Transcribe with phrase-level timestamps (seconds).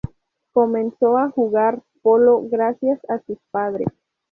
[0.51, 3.89] Comenzó a jugar polo gracias a sus padres.